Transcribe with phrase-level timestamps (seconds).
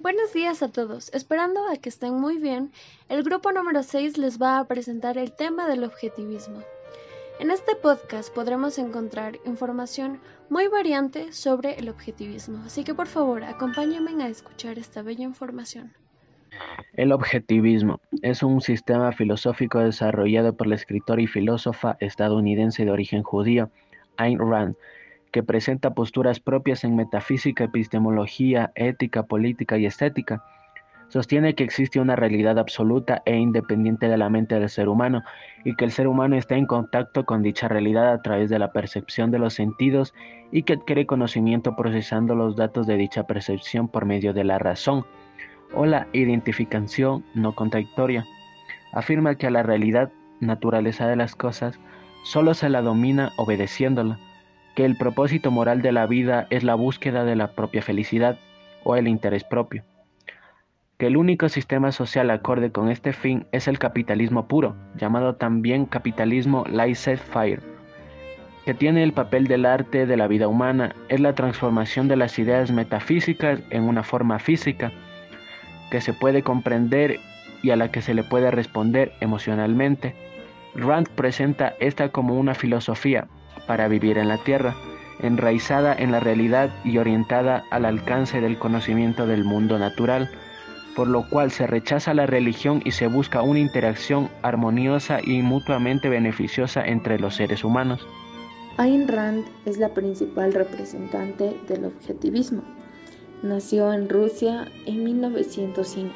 [0.00, 1.12] Buenos días a todos.
[1.12, 2.70] Esperando a que estén muy bien,
[3.08, 6.62] el grupo número 6 les va a presentar el tema del objetivismo.
[7.40, 13.42] En este podcast podremos encontrar información muy variante sobre el objetivismo, así que por favor
[13.42, 15.92] acompáñenme a escuchar esta bella información.
[16.92, 23.24] El objetivismo es un sistema filosófico desarrollado por la escritora y filósofa estadounidense de origen
[23.24, 23.68] judío,
[24.16, 24.76] Ayn Rand,
[25.30, 30.42] que presenta posturas propias en metafísica, epistemología, ética, política y estética.
[31.08, 35.22] Sostiene que existe una realidad absoluta e independiente de la mente del ser humano
[35.64, 38.72] y que el ser humano está en contacto con dicha realidad a través de la
[38.72, 40.12] percepción de los sentidos
[40.52, 45.06] y que adquiere conocimiento procesando los datos de dicha percepción por medio de la razón
[45.74, 48.26] o la identificación no contradictoria.
[48.92, 51.80] Afirma que a la realidad, naturaleza de las cosas,
[52.22, 54.18] solo se la domina obedeciéndola
[54.78, 58.38] que el propósito moral de la vida es la búsqueda de la propia felicidad
[58.84, 59.82] o el interés propio,
[60.98, 65.84] que el único sistema social acorde con este fin es el capitalismo puro, llamado también
[65.84, 67.60] capitalismo laissez-faire,
[68.64, 72.38] que tiene el papel del arte de la vida humana, es la transformación de las
[72.38, 74.92] ideas metafísicas en una forma física,
[75.90, 77.18] que se puede comprender
[77.64, 80.14] y a la que se le puede responder emocionalmente.
[80.76, 83.26] Rand presenta esta como una filosofía,
[83.68, 84.74] para vivir en la tierra,
[85.20, 90.28] enraizada en la realidad y orientada al alcance del conocimiento del mundo natural,
[90.96, 96.08] por lo cual se rechaza la religión y se busca una interacción armoniosa y mutuamente
[96.08, 98.04] beneficiosa entre los seres humanos.
[98.78, 102.62] Ayn Rand es la principal representante del objetivismo.
[103.42, 106.12] Nació en Rusia en 1905,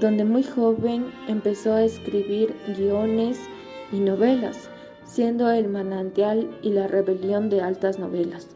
[0.00, 3.48] donde muy joven empezó a escribir guiones
[3.92, 4.70] y novelas
[5.16, 8.48] siendo el manantial y la rebelión de altas novelas,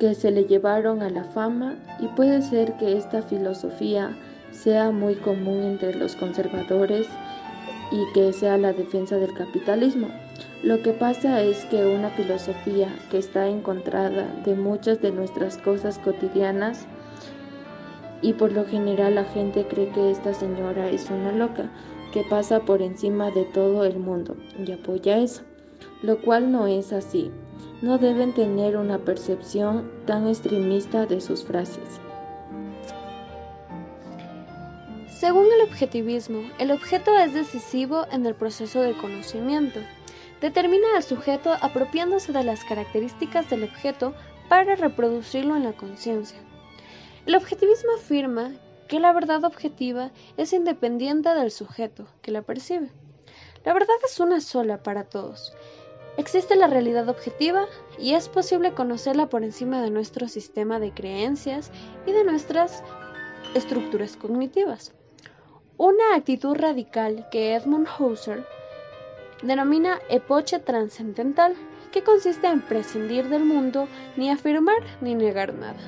[0.00, 4.18] que se le llevaron a la fama y puede ser que esta filosofía
[4.50, 7.06] sea muy común entre los conservadores
[7.92, 10.08] y que sea la defensa del capitalismo.
[10.64, 16.00] Lo que pasa es que una filosofía que está encontrada de muchas de nuestras cosas
[16.00, 16.86] cotidianas
[18.20, 21.70] y por lo general la gente cree que esta señora es una loca
[22.12, 25.47] que pasa por encima de todo el mundo y apoya eso
[26.02, 27.30] lo cual no es así.
[27.82, 32.00] No deben tener una percepción tan extremista de sus frases.
[35.08, 39.80] Según el objetivismo, el objeto es decisivo en el proceso de conocimiento.
[40.40, 44.14] Determina al sujeto apropiándose de las características del objeto
[44.48, 46.38] para reproducirlo en la conciencia.
[47.26, 48.52] El objetivismo afirma
[48.86, 52.90] que la verdad objetiva es independiente del sujeto que la percibe.
[53.64, 55.52] La verdad es una sola para todos
[56.18, 61.70] Existe la realidad objetiva y es posible conocerla por encima de nuestro sistema de creencias
[62.06, 62.82] y de nuestras
[63.54, 64.92] estructuras cognitivas.
[65.76, 68.44] Una actitud radical que Edmund Husserl
[69.44, 71.54] denomina epoche trascendental,
[71.92, 73.86] que consiste en prescindir del mundo
[74.16, 75.78] ni afirmar ni negar nada,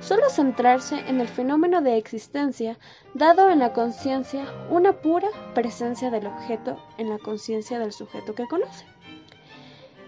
[0.00, 2.78] solo centrarse en el fenómeno de existencia
[3.12, 8.48] dado en la conciencia una pura presencia del objeto en la conciencia del sujeto que
[8.48, 8.86] conoce.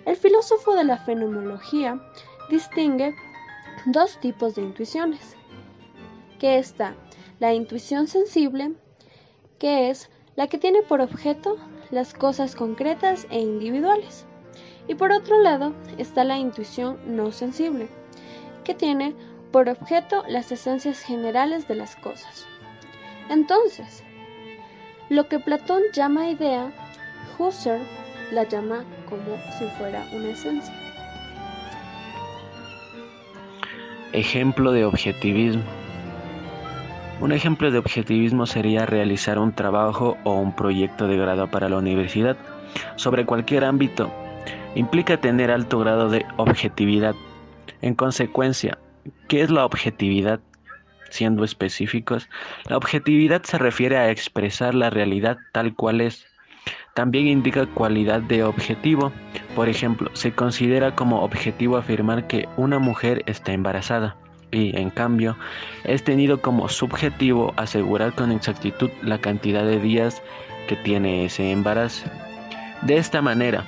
[0.09, 2.01] El filósofo de la fenomenología
[2.49, 3.15] distingue
[3.85, 5.37] dos tipos de intuiciones,
[6.39, 6.95] que está
[7.41, 8.73] la intuición sensible,
[9.59, 11.59] que es la que tiene por objeto
[11.91, 14.25] las cosas concretas e individuales,
[14.87, 17.91] y por otro lado está la intuición no sensible,
[18.65, 19.15] que tiene
[19.53, 22.47] por objeto las esencias generales de las cosas.
[23.29, 24.03] Entonces,
[25.11, 26.73] lo que Platón llama idea,
[27.39, 27.83] Husserl
[28.33, 30.75] la llama como si fuera una esencia.
[34.13, 35.63] Ejemplo de objetivismo.
[37.21, 41.79] Un ejemplo de objetivismo sería realizar un trabajo o un proyecto de grado para la
[41.79, 42.37] universidad
[42.97, 44.11] sobre cualquier ámbito.
[44.75, 47.15] Implica tener alto grado de objetividad.
[47.83, 48.79] En consecuencia,
[49.29, 50.41] ¿qué es la objetividad?
[51.11, 52.29] Siendo específicos,
[52.69, 56.27] la objetividad se refiere a expresar la realidad tal cual es,
[56.99, 59.13] también indica cualidad de objetivo.
[59.55, 64.17] Por ejemplo, se considera como objetivo afirmar que una mujer está embarazada
[64.51, 65.37] y, en cambio,
[65.85, 70.25] es tenido como subjetivo asegurar con exactitud la cantidad de días
[70.67, 72.11] que tiene ese embarazo.
[72.83, 73.63] De esta manera,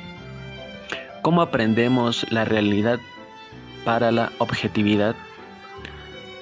[1.22, 2.98] ¿cómo aprendemos la realidad
[3.84, 5.14] para la objetividad?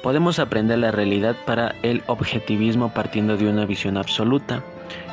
[0.02, 4.64] Podemos aprender la realidad para el objetivismo partiendo de una visión absoluta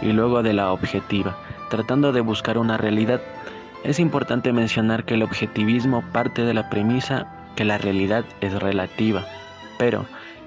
[0.01, 1.35] y luego de la objetiva
[1.75, 3.21] tratando de buscar una realidad.
[3.83, 9.25] Es importante mencionar que el objetivismo parte de la premisa que la realidad es relativa,
[9.77, 10.05] pero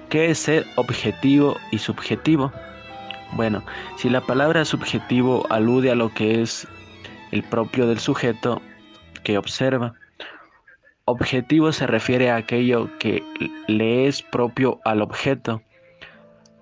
[0.09, 2.51] ¿Qué es ser objetivo y subjetivo?
[3.33, 3.63] Bueno,
[3.95, 6.67] si la palabra subjetivo alude a lo que es
[7.31, 8.59] el propio del sujeto
[9.23, 9.93] que observa,
[11.05, 13.23] objetivo se refiere a aquello que
[13.67, 15.61] le es propio al objeto,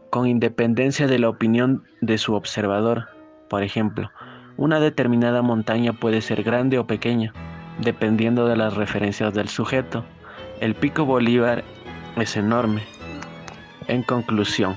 [0.10, 3.08] con independencia de la opinión de su observador.
[3.48, 4.12] Por ejemplo,
[4.58, 7.34] una determinada montaña puede ser grande o pequeña,
[7.80, 10.04] dependiendo de las referencias del sujeto.
[10.60, 11.64] El pico Bolívar
[12.16, 12.82] es enorme.
[13.88, 14.76] En conclusión,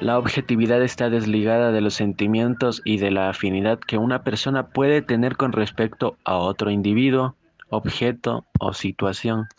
[0.00, 5.02] la objetividad está desligada de los sentimientos y de la afinidad que una persona puede
[5.02, 7.34] tener con respecto a otro individuo,
[7.68, 9.48] objeto o situación.